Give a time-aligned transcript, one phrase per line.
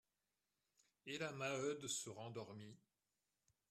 [1.05, 2.75] Et la Maheude se rendormit.